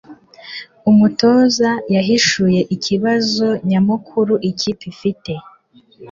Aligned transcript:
Umutoza 0.89 1.69
yahishuye 1.95 2.59
ikibazo 2.75 3.47
nyamukuru 3.69 4.33
ikipe 4.49 4.83
ifite 4.93 5.31